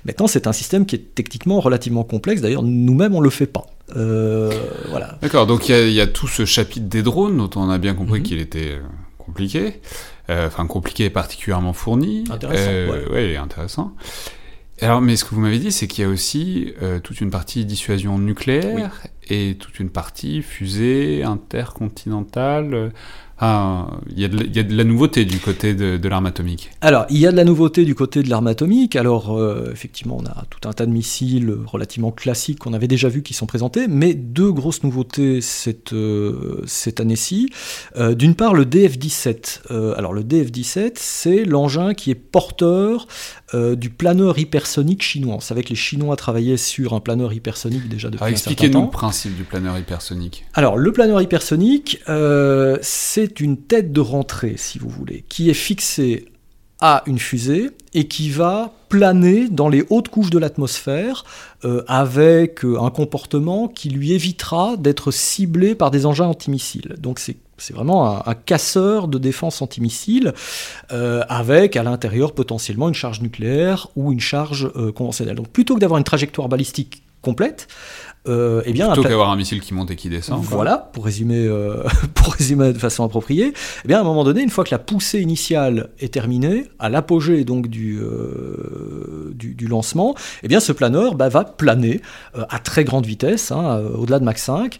Maintenant, 0.04 0.26
c'est 0.26 0.48
un 0.48 0.52
système 0.52 0.86
qui 0.86 0.96
est 0.96 1.14
techniquement 1.14 1.60
relativement 1.60 2.02
complexe. 2.02 2.40
D'ailleurs, 2.40 2.64
nous-mêmes, 2.64 3.14
on 3.14 3.20
ne 3.20 3.24
le 3.24 3.30
fait 3.30 3.46
pas. 3.46 3.66
Euh, 3.96 4.50
voilà. 4.88 5.18
D'accord, 5.22 5.46
donc 5.46 5.68
il 5.68 5.92
y, 5.92 6.00
a 6.00 6.06
tout 6.06 6.28
ce 6.28 6.44
chapitre 6.44 6.86
des 6.86 7.02
drones 7.02 7.36
dont 7.36 7.50
on 7.56 7.70
a 7.70 7.78
bien 7.78 7.94
compris 7.94 8.20
mhm. 8.20 8.26
qu'il 8.26 8.38
était 8.38 8.72
euh, 8.72 8.80
compliqué, 9.18 9.66
euh, 9.66 9.70
enfin 10.30 10.66
compliqué 10.66 11.06
et 11.06 11.10
particulièrement 11.10 11.72
fourni. 11.72 12.24
Intéressant. 12.30 12.70
ouais. 13.12 13.36
intéressant. 13.36 13.92
Alors, 14.82 15.02
mais 15.02 15.16
ce 15.16 15.24
que 15.26 15.34
vous 15.34 15.40
m'avez 15.42 15.58
dit, 15.58 15.72
c'est 15.72 15.86
qu'il 15.86 16.04
y 16.04 16.06
a 16.06 16.10
aussi 16.10 16.72
toute 17.02 17.20
une 17.20 17.30
partie 17.30 17.66
dissuasion 17.66 18.18
nucléaire 18.18 19.06
et 19.28 19.56
toute 19.60 19.78
une 19.78 19.90
partie 19.90 20.42
fusée 20.42 21.22
intercontinentale. 21.22 22.92
Ah, 23.42 23.86
il 24.14 24.20
y, 24.20 24.24
a 24.26 24.28
de 24.28 24.76
la 24.76 24.84
nouveauté 24.84 25.24
du 25.24 25.38
côté 25.38 25.72
de, 25.72 26.08
l'arme 26.08 26.26
atomique. 26.26 26.70
Alors, 26.82 27.06
il 27.08 27.16
y 27.16 27.26
a 27.26 27.32
de 27.32 27.36
la 27.38 27.44
nouveauté 27.44 27.86
du 27.86 27.94
côté 27.94 28.22
de 28.22 28.28
l'arme 28.28 28.48
atomique. 28.48 28.96
Alors, 28.96 29.34
euh, 29.34 29.70
effectivement, 29.72 30.18
on 30.20 30.26
a 30.26 30.44
tout 30.50 30.68
un 30.68 30.74
tas 30.74 30.84
de 30.84 30.90
missiles 30.90 31.56
relativement 31.64 32.10
classiques 32.10 32.58
qu'on 32.58 32.74
avait 32.74 32.86
déjà 32.86 33.08
vus 33.08 33.22
qui 33.22 33.32
sont 33.32 33.46
présentés, 33.46 33.88
mais 33.88 34.12
deux 34.12 34.52
grosses 34.52 34.82
nouveautés 34.82 35.40
cette, 35.40 35.94
euh, 35.94 36.60
cette 36.66 37.00
année-ci. 37.00 37.48
Euh, 37.96 38.14
d'une 38.14 38.34
part, 38.34 38.52
le 38.52 38.66
DF-17. 38.66 39.62
alors, 39.96 40.12
le 40.12 40.22
DF-17, 40.22 40.92
c'est 40.96 41.44
l'engin 41.46 41.94
qui 41.94 42.10
est 42.10 42.14
porteur 42.14 43.06
du 43.54 43.90
planeur 43.90 44.38
hypersonique 44.38 45.02
chinois. 45.02 45.34
On 45.36 45.40
savait 45.40 45.64
que 45.64 45.70
les 45.70 45.74
Chinois 45.74 46.14
travaillaient 46.14 46.56
sur 46.56 46.94
un 46.94 47.00
planeur 47.00 47.32
hypersonique 47.32 47.88
déjà 47.88 48.08
depuis 48.08 48.22
un 48.22 48.28
certain 48.28 48.44
temps. 48.44 48.50
Expliquez-nous 48.50 48.84
le 48.84 48.90
principe 48.90 49.36
du 49.36 49.42
planeur 49.42 49.76
hypersonique. 49.76 50.44
Alors, 50.54 50.76
le 50.76 50.92
planeur 50.92 51.20
hypersonique, 51.20 52.00
c'est 52.82 53.29
une 53.38 53.56
tête 53.56 53.92
de 53.92 54.00
rentrée, 54.00 54.54
si 54.56 54.80
vous 54.80 54.88
voulez, 54.88 55.24
qui 55.28 55.50
est 55.50 55.54
fixée 55.54 56.26
à 56.80 57.02
une 57.06 57.18
fusée 57.18 57.70
et 57.94 58.08
qui 58.08 58.30
va 58.30 58.72
planer 58.88 59.48
dans 59.48 59.68
les 59.68 59.84
hautes 59.90 60.08
couches 60.08 60.30
de 60.30 60.38
l'atmosphère 60.38 61.24
euh, 61.64 61.84
avec 61.86 62.64
euh, 62.64 62.80
un 62.80 62.90
comportement 62.90 63.68
qui 63.68 63.90
lui 63.90 64.12
évitera 64.12 64.76
d'être 64.76 65.10
ciblé 65.10 65.74
par 65.74 65.90
des 65.90 66.06
engins 66.06 66.26
antimissiles. 66.26 66.96
Donc 66.98 67.18
c'est 67.18 67.36
vraiment 67.72 68.26
un, 68.26 68.34
casseur 68.34 69.06
de 69.06 69.18
défense 69.18 69.60
antimissile 69.60 70.32
euh, 70.90 71.22
avec 71.28 71.76
à 71.76 71.82
l'intérieur 71.82 72.32
potentiellement 72.32 72.88
une 72.88 72.94
charge 72.94 73.20
nucléaire 73.20 73.88
ou 73.94 74.12
une 74.12 74.20
charge 74.20 74.72
conventionnelle. 74.94 75.36
Donc 75.36 75.48
plutôt 75.48 75.74
que 75.74 75.80
d'avoir 75.80 75.98
une 75.98 76.04
trajectoire 76.04 76.48
balistique 76.48 77.02
complète, 77.22 77.68
euh, 78.28 78.60
eh 78.66 78.72
bien, 78.72 78.92
Plutôt 78.92 79.08
qu'avoir 79.08 79.30
un 79.30 79.36
missile 79.36 79.60
qui 79.60 79.72
monte 79.72 79.90
et 79.90 79.96
qui 79.96 80.10
descend. 80.10 80.42
Voilà, 80.42 80.76
pour 80.92 81.06
résumer, 81.06 81.46
euh, 81.46 81.82
pour 82.14 82.34
résumer 82.34 82.72
de 82.74 82.78
façon 82.78 83.02
appropriée. 83.02 83.54
Eh 83.84 83.88
bien, 83.88 83.96
à 83.96 84.00
un 84.02 84.04
moment 84.04 84.24
donné, 84.24 84.42
une 84.42 84.50
fois 84.50 84.62
que 84.64 84.70
la 84.72 84.78
poussée 84.78 85.20
initiale 85.20 85.88
est 85.98 86.12
terminée, 86.12 86.66
à 86.78 86.90
l'apogée 86.90 87.44
donc 87.44 87.68
du, 87.68 87.98
euh, 87.98 89.32
du, 89.34 89.66
lancement, 89.66 90.14
eh 90.42 90.48
bien, 90.48 90.60
ce 90.60 90.72
planeur 90.72 91.14
bah, 91.14 91.30
va 91.30 91.44
planer 91.44 92.02
à 92.34 92.58
très 92.58 92.84
grande 92.84 93.06
vitesse, 93.06 93.52
hein, 93.52 93.82
au-delà 93.96 94.18
de 94.18 94.24
Mach 94.24 94.38
5, 94.38 94.78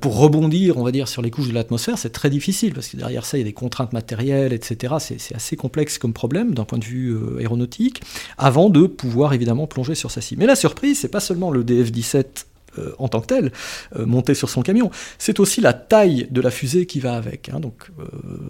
pour 0.00 0.16
rebondir, 0.18 0.76
on 0.78 0.82
va 0.82 0.90
dire, 0.90 1.06
sur 1.06 1.22
les 1.22 1.30
couches 1.30 1.48
de 1.48 1.54
l'atmosphère. 1.54 1.98
C'est 1.98 2.10
très 2.10 2.30
difficile 2.30 2.72
parce 2.72 2.88
que 2.88 2.96
derrière 2.96 3.24
ça, 3.24 3.36
il 3.36 3.40
y 3.40 3.44
a 3.44 3.46
des 3.46 3.52
contraintes 3.52 3.92
matérielles, 3.92 4.52
etc. 4.52 4.94
C'est 4.98 5.34
assez 5.34 5.54
complexe 5.56 5.98
comme 5.98 6.12
problème 6.12 6.54
d'un 6.54 6.64
point 6.64 6.78
de 6.78 6.84
vue 6.84 7.16
aéronautique, 7.38 8.00
avant 8.38 8.70
de 8.70 8.86
pouvoir 8.86 9.34
évidemment 9.34 9.66
plonger 9.66 9.94
sur 9.94 10.10
sa 10.10 10.20
cible. 10.20 10.40
Mais 10.40 10.46
la 10.46 10.56
surprise, 10.56 10.98
c'est 10.98 11.08
pas 11.08 11.20
seulement 11.20 11.50
le 11.50 11.62
DF-17 11.72 12.46
euh, 12.78 12.92
en 12.98 13.06
tant 13.06 13.20
que 13.20 13.26
tel, 13.26 13.52
euh, 13.96 14.06
monté 14.06 14.32
sur 14.32 14.48
son 14.48 14.62
camion. 14.62 14.90
C'est 15.18 15.40
aussi 15.40 15.60
la 15.60 15.74
taille 15.74 16.26
de 16.30 16.40
la 16.40 16.50
fusée 16.50 16.86
qui 16.86 17.00
va 17.00 17.16
avec. 17.16 17.50
Hein. 17.50 17.60
Donc, 17.60 17.90
euh, 18.00 18.04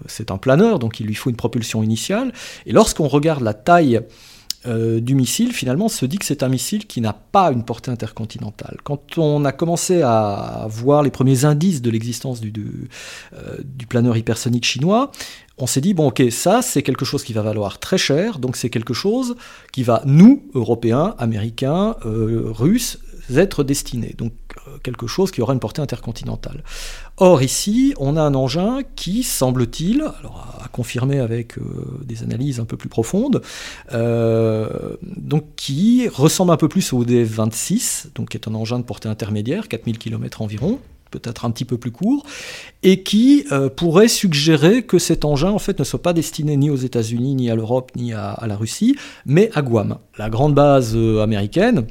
c'est 0.06 0.30
un 0.30 0.38
planeur, 0.38 0.78
donc 0.78 1.00
il 1.00 1.06
lui 1.06 1.16
faut 1.16 1.28
une 1.28 1.34
propulsion 1.34 1.82
initiale. 1.82 2.32
Et 2.64 2.70
lorsqu'on 2.72 3.08
regarde 3.08 3.42
la 3.42 3.54
taille 3.54 4.00
du 4.64 5.16
missile, 5.16 5.52
finalement, 5.52 5.86
on 5.86 5.88
se 5.88 6.06
dit 6.06 6.18
que 6.18 6.24
c'est 6.24 6.44
un 6.44 6.48
missile 6.48 6.86
qui 6.86 7.00
n'a 7.00 7.12
pas 7.12 7.50
une 7.50 7.64
portée 7.64 7.90
intercontinentale. 7.90 8.76
Quand 8.84 9.18
on 9.18 9.44
a 9.44 9.50
commencé 9.50 10.02
à 10.02 10.68
voir 10.70 11.02
les 11.02 11.10
premiers 11.10 11.44
indices 11.44 11.82
de 11.82 11.90
l'existence 11.90 12.40
du, 12.40 12.52
du, 12.52 13.86
planeur 13.88 14.16
hypersonique 14.16 14.64
chinois, 14.64 15.10
on 15.58 15.66
s'est 15.66 15.80
dit, 15.80 15.94
bon 15.94 16.06
ok, 16.06 16.22
ça 16.30 16.62
c'est 16.62 16.84
quelque 16.84 17.04
chose 17.04 17.24
qui 17.24 17.32
va 17.32 17.42
valoir 17.42 17.80
très 17.80 17.98
cher, 17.98 18.38
donc 18.38 18.54
c'est 18.54 18.70
quelque 18.70 18.94
chose 18.94 19.34
qui 19.72 19.82
va, 19.82 20.00
nous, 20.06 20.48
Européens, 20.54 21.16
Américains, 21.18 21.96
Russes, 22.04 23.00
être 23.30 23.64
destinés, 23.64 24.14
donc 24.16 24.32
euh, 24.66 24.78
quelque 24.82 25.06
chose 25.06 25.30
qui 25.30 25.40
aura 25.40 25.52
une 25.52 25.60
portée 25.60 25.82
intercontinentale. 25.82 26.62
Or 27.16 27.42
ici, 27.42 27.94
on 27.98 28.16
a 28.16 28.22
un 28.22 28.34
engin 28.34 28.80
qui, 28.96 29.22
semble-t-il, 29.22 30.02
alors 30.02 30.58
à 30.62 30.68
confirmer 30.68 31.18
avec 31.18 31.58
euh, 31.58 31.62
des 32.04 32.22
analyses 32.22 32.60
un 32.60 32.64
peu 32.64 32.76
plus 32.76 32.88
profondes, 32.88 33.42
euh, 33.92 34.96
donc 35.02 35.44
qui 35.56 36.08
ressemble 36.08 36.52
un 36.52 36.56
peu 36.56 36.68
plus 36.68 36.92
au 36.92 37.04
DF-26, 37.04 38.08
donc 38.14 38.30
qui 38.30 38.36
est 38.36 38.48
un 38.48 38.54
engin 38.54 38.78
de 38.78 38.84
portée 38.84 39.08
intermédiaire, 39.08 39.68
4000 39.68 39.98
km 39.98 40.42
environ, 40.42 40.78
peut-être 41.10 41.44
un 41.44 41.50
petit 41.50 41.66
peu 41.66 41.76
plus 41.76 41.90
court, 41.90 42.24
et 42.82 43.02
qui 43.02 43.44
pourrait 43.76 44.08
suggérer 44.08 44.82
que 44.82 44.98
cet 44.98 45.26
engin 45.26 45.50
en 45.50 45.58
fait 45.58 45.78
ne 45.78 45.84
soit 45.84 46.00
pas 46.00 46.14
destiné 46.14 46.56
ni 46.56 46.70
aux 46.70 46.76
États-Unis, 46.76 47.34
ni 47.34 47.50
à 47.50 47.54
l'Europe, 47.54 47.92
ni 47.96 48.14
à, 48.14 48.42
la 48.46 48.56
Russie, 48.56 48.96
mais 49.26 49.50
à 49.52 49.60
Guam, 49.60 49.98
la 50.16 50.30
grande 50.30 50.54
base 50.54 50.96
américaine 50.96 51.84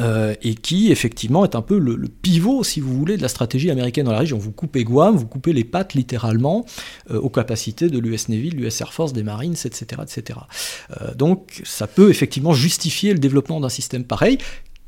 euh, 0.00 0.34
et 0.42 0.54
qui 0.56 0.90
effectivement 0.90 1.44
est 1.44 1.54
un 1.54 1.62
peu 1.62 1.78
le, 1.78 1.96
pivot, 2.08 2.64
si 2.64 2.80
vous 2.80 2.92
voulez, 2.92 3.16
de 3.16 3.22
la 3.22 3.28
stratégie 3.28 3.70
américaine 3.70 4.06
dans 4.06 4.12
la 4.12 4.18
région. 4.18 4.38
Vous 4.38 4.50
coupez 4.50 4.82
Guam, 4.82 5.16
vous 5.16 5.26
coupez 5.26 5.52
les 5.52 5.62
pattes 5.62 5.94
littéralement 5.94 6.66
euh, 7.10 7.20
aux 7.20 7.30
capacités 7.30 7.88
de 7.88 7.98
l'US 7.98 8.28
Navy, 8.28 8.50
de 8.50 8.56
l'US 8.56 8.80
Air 8.80 8.92
Force, 8.92 9.12
des 9.12 9.22
Marines, 9.22 9.54
etc. 9.64 10.02
etc. 10.02 10.40
Euh, 11.00 11.14
donc 11.14 11.62
ça 11.64 11.86
peut 11.86 12.10
effectivement 12.10 12.54
justifier 12.54 13.12
le 13.12 13.20
développement 13.20 13.60
d'un 13.60 13.68
système 13.68 14.04
pareil, 14.04 14.38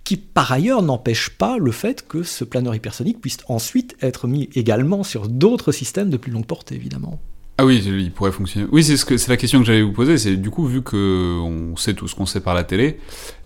qui 0.03 0.17
par 0.17 0.51
ailleurs 0.51 0.83
n'empêche 0.83 1.31
pas 1.31 1.59
le 1.59 1.71
fait 1.71 2.07
que 2.07 2.23
ce 2.23 2.45
planeur 2.45 2.75
hypersonique 2.75 3.21
puisse 3.21 3.39
ensuite 3.49 3.97
être 4.01 4.27
mis 4.27 4.49
également 4.55 5.05
sur 5.05 5.29
d'autres 5.29 5.73
systèmes 5.73 6.11
de 6.11 6.17
plus 6.17 6.33
longue 6.33 6.47
portée, 6.47 6.75
évidemment. 6.75 7.21
Ah 7.59 7.65
oui, 7.65 7.83
il 7.83 8.13
pourrait 8.13 8.33
fonctionner. 8.33 8.67
Oui, 8.71 8.85
c'est 8.85 8.99
ce 8.99 9.07
que 9.07 9.15
la 9.31 9.37
question 9.39 9.61
que 9.61 9.65
j'allais 9.65 9.81
vous 9.81 9.93
poser. 9.93 10.19
C'est 10.19 10.37
du 10.37 10.51
coup 10.51 10.67
vu 10.67 10.83
que 10.83 11.41
on 11.41 11.75
sait 11.77 11.95
tout 11.95 12.07
ce 12.07 12.15
qu'on 12.15 12.27
sait 12.27 12.41
par 12.41 12.55
la 12.55 12.65
télé, 12.65 12.99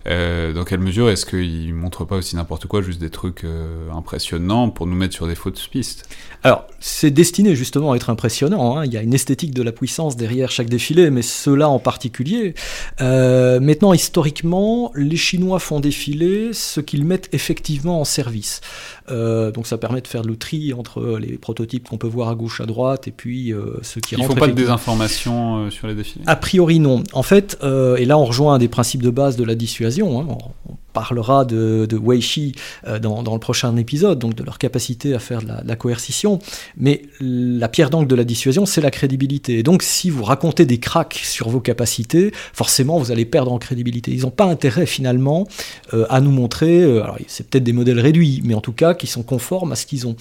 euh, 0.07 0.53
dans 0.53 0.63
quelle 0.63 0.79
mesure 0.79 1.09
est-ce 1.09 1.25
qu'il 1.25 1.73
montre 1.73 2.05
pas 2.05 2.15
aussi 2.15 2.35
n'importe 2.35 2.65
quoi, 2.65 2.81
juste 2.81 2.99
des 2.99 3.09
trucs 3.09 3.43
euh, 3.43 3.89
impressionnants 3.91 4.69
pour 4.69 4.87
nous 4.87 4.95
mettre 4.95 5.13
sur 5.13 5.27
des 5.27 5.35
fausses 5.35 5.67
pistes? 5.67 6.09
Alors, 6.43 6.65
c'est 6.79 7.11
destiné 7.11 7.55
justement 7.55 7.91
à 7.91 7.95
être 7.95 8.09
impressionnant. 8.09 8.77
Hein. 8.77 8.85
Il 8.85 8.93
y 8.93 8.97
a 8.97 9.03
une 9.03 9.13
esthétique 9.13 9.53
de 9.53 9.61
la 9.61 9.71
puissance 9.71 10.17
derrière 10.17 10.49
chaque 10.49 10.69
défilé, 10.69 11.11
mais 11.11 11.21
cela 11.21 11.69
en 11.69 11.77
particulier. 11.77 12.55
Euh, 12.99 13.59
maintenant, 13.59 13.93
historiquement, 13.93 14.91
les 14.95 15.17
Chinois 15.17 15.59
font 15.59 15.79
défiler 15.79 16.51
ce 16.53 16.79
qu'ils 16.79 17.05
mettent 17.05 17.29
effectivement 17.31 18.01
en 18.01 18.05
service. 18.05 18.61
donc, 19.07 19.67
ça 19.67 19.77
permet 19.77 20.01
de 20.01 20.07
faire 20.07 20.23
le 20.23 20.35
tri 20.35 20.73
entre 20.73 21.19
les 21.19 21.37
prototypes 21.37 21.89
qu'on 21.89 21.97
peut 21.97 22.07
voir 22.07 22.29
à 22.29 22.35
gauche, 22.35 22.59
à 22.61 22.65
droite, 22.65 23.07
et 23.07 23.11
puis 23.11 23.53
ceux 23.83 24.01
qui 24.01 24.15
Ils 24.15 24.23
font 24.23 24.33
pas 24.33 24.47
de 24.47 24.53
désinformation 24.53 25.69
sur 25.69 25.87
les 25.87 25.93
défilés? 25.93 26.23
A 26.25 26.35
priori, 26.35 26.79
non. 26.79 27.03
En 27.13 27.23
fait, 27.23 27.59
et 27.63 28.05
là, 28.05 28.17
on 28.17 28.25
rejoint 28.25 28.55
un 28.55 28.57
des 28.57 28.69
principes 28.69 29.03
de 29.03 29.11
base 29.11 29.35
de 29.35 29.43
la 29.43 29.53
dissuasion 29.53 29.90
Hein. 29.99 30.27
On, 30.69 30.75
parlera 30.93 31.45
de, 31.45 31.85
de 31.89 31.97
Weishi 31.97 32.53
euh, 32.85 32.99
dans, 32.99 33.21
le 33.21 33.39
prochain 33.39 33.75
épisode, 33.77 34.19
donc 34.19 34.35
de 34.35 34.43
leur 34.43 34.57
capacité 34.57 35.13
à 35.13 35.19
faire 35.19 35.41
de 35.41 35.47
la, 35.65 35.75
coercition. 35.75 36.39
Mais 36.77 37.03
la 37.19 37.69
pierre 37.69 37.89
d'angle 37.89 38.07
de 38.07 38.15
la 38.15 38.23
dissuasion, 38.23 38.65
c'est 38.65 38.81
la 38.81 38.91
crédibilité. 38.91 39.59
Et 39.59 39.63
donc, 39.63 39.83
si 39.83 40.09
vous 40.09 40.23
racontez 40.23 40.65
des 40.65 40.79
cracks 40.79 41.21
sur 41.23 41.49
vos 41.49 41.61
capacités, 41.61 42.31
forcément, 42.53 42.99
vous 42.99 43.11
allez 43.11 43.25
perdre 43.25 43.51
en 43.51 43.57
crédibilité. 43.57 44.11
Ils 44.11 44.21
n'ont 44.21 44.31
pas 44.31 44.45
intérêt, 44.45 44.85
finalement, 44.85 45.47
euh, 45.93 46.05
à 46.09 46.19
nous 46.21 46.31
montrer, 46.31 46.83
euh, 46.83 47.03
c'est 47.27 47.47
peut-être 47.49 47.63
des 47.63 47.73
modèles 47.73 47.99
réduits, 47.99 48.41
mais 48.43 48.53
en 48.53 48.61
tout 48.61 48.73
cas, 48.73 48.93
qui 48.93 49.07
sont 49.07 49.23
conformes 49.23 49.71
à 49.71 49.75
ce 49.75 49.85
qu'ils 49.85 50.07
ont. 50.07 50.15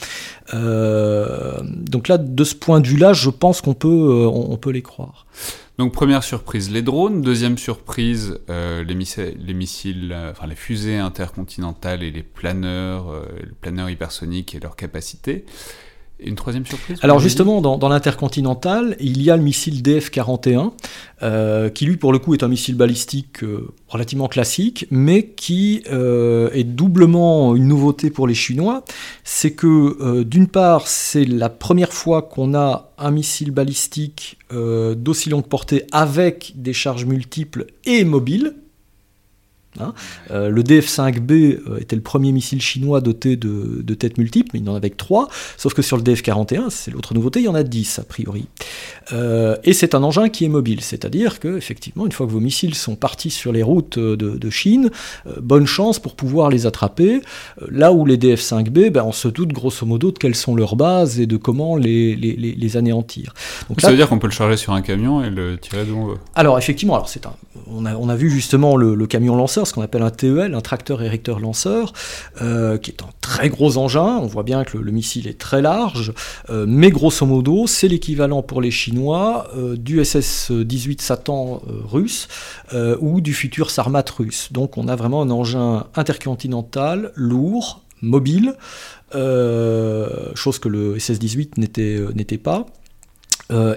donc 0.53 2.09
là, 2.09 2.19
de 2.19 2.45
ce 2.45 2.55
point 2.55 2.81
de 2.81 2.87
vue-là, 2.87 3.12
je 3.12 3.31
pense 3.31 3.61
qu'on 3.61 3.75
peut, 3.75 4.27
on 4.33 4.57
peut 4.57 4.71
les 4.71 4.83
croire. 4.83 5.27
Donc 5.80 5.94
première 5.94 6.22
surprise, 6.22 6.70
les 6.70 6.82
drones. 6.82 7.22
Deuxième 7.22 7.56
surprise, 7.56 8.38
euh, 8.50 8.84
les, 8.84 8.94
missiles, 8.94 9.34
les, 9.38 9.54
missiles 9.54 10.12
euh, 10.12 10.30
enfin 10.30 10.46
les 10.46 10.54
fusées 10.54 10.99
intercontinentales 10.99 12.02
et 12.02 12.10
les 12.10 12.22
planeurs, 12.22 13.08
euh, 13.08 13.25
les 13.40 13.54
planeurs 13.62 13.88
hypersoniques 13.88 14.54
et 14.54 14.60
leurs 14.60 14.76
capacités 14.76 15.46
une 16.25 16.35
troisième 16.35 16.67
surprise 16.67 16.99
Alors 17.03 17.19
justement, 17.19 17.61
dans, 17.61 17.89
l'intercontinental, 17.89 18.97
il 19.00 19.23
y 19.23 19.31
a 19.31 19.37
le 19.37 19.43
missile 19.43 19.83
DF-41, 19.83 20.73
euh, 21.23 21.69
qui 21.69 21.87
lui, 21.87 21.97
pour 21.97 22.12
le 22.12 22.19
coup, 22.19 22.35
est 22.35 22.43
un 22.43 22.49
missile 22.49 22.77
balistique 22.77 23.43
euh, 23.43 23.69
relativement 23.89 24.29
classique, 24.29 24.87
mais 24.91 25.27
qui 25.27 25.83
euh, 25.91 26.50
est 26.53 26.65
doublement 26.65 27.55
une 27.57 27.69
nouveauté 27.69 28.11
pour 28.11 28.27
les 28.27 28.35
Chinois. 28.35 28.85
C'est 29.25 29.53
que, 29.53 30.23
d'une 30.23 30.49
part, 30.49 30.87
c'est 30.87 31.25
la 31.25 31.49
première 31.49 31.93
fois 31.93 32.23
qu'on 32.23 32.55
a 32.55 32.93
un 32.99 33.11
missile 33.11 33.50
balistique 33.50 34.39
d'aussi 34.50 35.31
longue 35.31 35.47
portée 35.47 35.85
avec 35.93 36.53
des 36.57 36.73
charges 36.73 37.05
multiples 37.05 37.67
et 37.85 38.05
mobiles, 38.05 38.55
Hein. 39.79 39.95
Euh, 40.33 40.49
le 40.49 40.62
DF-5B 40.65 41.33
euh, 41.33 41.79
était 41.79 41.95
le 41.95 42.03
premier 42.03 42.33
missile 42.33 42.61
chinois 42.61 43.00
doté 43.00 43.37
de, 43.37 43.95
têtes 43.95 44.19
multiples, 44.19 44.50
mais 44.53 44.59
il 44.59 44.65
n'en 44.65 44.75
avait 44.75 44.91
que 44.91 44.97
3, 44.97 45.29
sauf 45.57 45.75
que 45.75 45.83
sur 45.83 45.97
le 45.97 46.03
DF-41, 46.03 46.71
c'est 46.71 46.91
l'autre 46.91 47.15
nouveauté, 47.15 47.41
il 47.41 47.45
y 47.45 47.49
en 47.49 47.55
a 47.55 47.62
10 47.62 48.00
a 48.00 48.03
priori. 48.03 48.47
Euh, 49.12 49.57
et 49.62 49.73
c'est 49.73 49.95
un 49.95 50.03
engin 50.03 50.29
qui 50.29 50.45
est 50.45 50.49
mobile, 50.49 50.81
c'est-à-dire 50.81 51.39
que 51.39 51.57
effectivement, 51.57 52.07
une 52.07 52.12
fois 52.12 52.27
que 52.27 52.33
vos 52.33 52.41
missiles 52.41 52.75
sont 52.75 52.97
partis 52.97 53.31
sur 53.31 53.53
les 53.53 53.62
routes 53.62 53.99
de, 53.99 54.50
Chine, 54.50 54.91
bonne 55.41 55.67
chance 55.67 56.00
pour 56.00 56.17
pouvoir 56.17 56.50
les 56.50 56.67
attraper. 56.67 57.21
là 57.69 57.93
où 57.93 58.05
les 58.05 58.17
DF-5B, 58.17 58.91
ben, 58.91 59.05
on 59.05 59.12
se 59.12 59.29
doute 59.29 59.53
grosso 59.53 59.87
modo 59.87 60.11
de 60.11 60.19
quelles 60.19 60.35
sont 60.35 60.57
leurs 60.57 60.75
bases 60.75 61.21
et 61.21 61.27
de 61.27 61.37
comment 61.37 61.77
les, 61.77 62.17
les, 62.17 62.77
anéantir. 62.77 63.33
Donc, 63.69 63.81
ça 63.81 63.91
veut 63.91 63.97
dire 63.97 64.09
qu'on 64.09 64.19
peut 64.19 64.27
le 64.27 64.33
charger 64.33 64.57
sur 64.57 64.73
un 64.73 64.83
camion 64.83 65.23
et 65.23 65.31
le 65.31 65.57
tirer 65.57 65.85
d'où 65.85 65.97
on 65.97 66.07
veut 66.07 66.19
Alors 66.35 66.59
effectivement, 66.59 66.95
alors 66.95 67.09
c'est 67.09 67.27
un, 67.27 67.35
on, 67.69 67.87
a, 67.87 67.95
on 67.95 68.09
a 68.09 68.17
vu 68.17 68.29
justement 68.29 68.77
le, 68.77 68.95
le 68.95 69.07
camion 69.07 69.37
lanceur 69.37 69.60
ce 69.64 69.73
qu'on 69.73 69.83
appelle 69.83 70.02
un 70.02 70.11
TEL, 70.11 70.55
un 70.55 70.61
tracteur 70.61 71.02
érecteur 71.02 71.40
lanceur, 71.40 71.93
euh, 72.43 72.79
qui 72.79 72.90
est 72.90 73.02
un 73.02 73.11
très 73.21 73.49
gros 73.49 73.76
engin. 73.76 74.19
On 74.19 74.26
voit 74.26 74.43
bien 74.43 74.64
que 74.64 74.79
le, 74.79 74.90
missile 74.90 75.29
est 75.29 75.38
très 75.38 75.62
large, 75.62 76.12
euh, 76.50 76.64
mais 76.69 76.90
grosso 76.90 77.25
modo, 77.26 77.67
c'est 77.67 77.88
l'équivalent 77.88 78.43
pour 78.43 78.61
les 78.61 78.71
Chinois 78.71 79.49
euh, 79.57 79.76
du 79.76 80.00
SS-18 80.00 81.00
Satan 81.00 81.62
russe 81.85 82.29
ou 83.00 83.21
du 83.21 83.35
futur 83.35 83.71
Sarmat 83.71 84.05
russe. 84.17 84.52
Donc 84.52 84.79
on 84.79 84.88
a 84.88 84.97
vraiment 84.97 85.23
un 85.23 85.31
engin 85.31 85.87
intercontinental, 85.95 87.12
lourd, 87.14 87.83
mobile, 88.02 88.55
chose 89.12 90.59
que 90.59 90.69
le 90.69 90.97
SS-18 90.97 91.59
n'était 92.14 92.38
pas. 92.38 92.67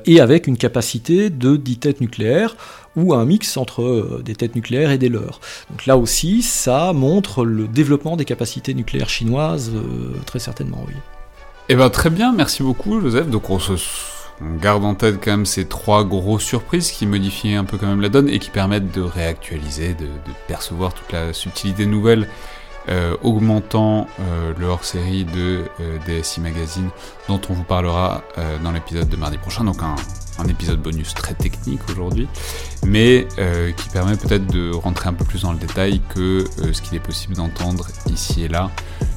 Et 0.05 0.19
avec 0.19 0.47
une 0.47 0.57
capacité 0.57 1.29
de 1.29 1.55
10 1.55 1.77
têtes 1.77 2.01
nucléaires 2.01 2.55
ou 2.95 3.13
un 3.13 3.25
mix 3.25 3.57
entre 3.57 3.81
euh, 3.81 4.21
des 4.23 4.35
têtes 4.35 4.55
nucléaires 4.55 4.91
et 4.91 4.97
des 4.97 5.09
leurs. 5.09 5.39
Donc 5.69 5.85
là 5.85 5.97
aussi, 5.97 6.41
ça 6.41 6.93
montre 6.93 7.45
le 7.45 7.67
développement 7.67 8.17
des 8.17 8.25
capacités 8.25 8.73
nucléaires 8.73 9.09
chinoises, 9.09 9.71
euh, 9.73 10.13
très 10.25 10.39
certainement, 10.39 10.83
oui. 10.87 10.93
Eh 11.69 11.75
ben 11.75 11.89
très 11.89 12.09
bien, 12.09 12.33
merci 12.33 12.61
beaucoup 12.61 12.99
Joseph. 12.99 13.29
Donc 13.29 13.49
on, 13.49 13.57
se, 13.57 13.73
garde 14.61 14.83
en 14.83 14.95
tête 14.95 15.19
quand 15.23 15.31
même 15.31 15.45
ces 15.45 15.65
trois 15.65 16.03
grosses 16.03 16.43
surprises 16.43 16.91
qui 16.91 17.05
modifient 17.05 17.55
un 17.55 17.63
peu 17.63 17.77
quand 17.77 17.87
même 17.87 18.01
la 18.01 18.09
donne 18.09 18.29
et 18.29 18.39
qui 18.39 18.49
permettent 18.49 18.93
de 18.93 19.01
réactualiser, 19.01 19.93
de 19.93 20.07
percevoir 20.47 20.93
toute 20.93 21.11
la 21.13 21.31
subtilité 21.31 21.85
nouvelle 21.85 22.27
euh, 22.89 23.15
augmentant 23.23 24.07
euh, 24.19 24.53
le 24.57 24.65
hors-série 24.65 25.23
de 25.23 25.63
euh, 25.79 25.97
DSI 26.05 26.41
Magazine 26.41 26.89
dont 27.29 27.39
on 27.49 27.53
vous 27.53 27.63
parlera 27.63 28.21
dans 28.63 28.71
l'épisode 28.71 29.07
de 29.07 29.15
mardi 29.15 29.37
prochain, 29.37 29.63
donc 29.63 29.81
un, 29.81 29.95
un 30.39 30.47
épisode 30.47 30.81
bonus 30.81 31.13
très 31.13 31.33
technique 31.33 31.79
aujourd'hui, 31.89 32.27
mais 32.85 33.27
qui 33.77 33.89
permet 33.89 34.17
peut-être 34.17 34.45
de 34.47 34.71
rentrer 34.73 35.07
un 35.07 35.13
peu 35.13 35.23
plus 35.23 35.43
dans 35.43 35.53
le 35.53 35.57
détail 35.57 36.01
que 36.13 36.43
ce 36.73 36.81
qu'il 36.81 36.95
est 36.97 37.01
possible 37.01 37.35
d'entendre 37.35 37.87
ici 38.11 38.43
et 38.43 38.47
là 38.49 38.69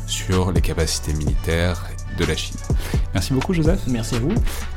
sur 0.06 0.52
les 0.52 0.60
capacités 0.60 1.14
militaires 1.14 1.84
de 2.16 2.24
la 2.24 2.36
Chine. 2.36 2.56
Merci 3.12 3.32
beaucoup 3.32 3.52
Joseph. 3.52 3.80
Merci 3.88 4.14
à 4.14 4.18
vous. 4.20 4.34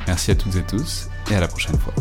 Merci 0.07 0.31
à 0.31 0.35
toutes 0.35 0.55
et 0.55 0.63
tous 0.63 1.09
et 1.29 1.35
à 1.35 1.39
la 1.39 1.47
prochaine 1.47 1.77
fois. 1.77 1.93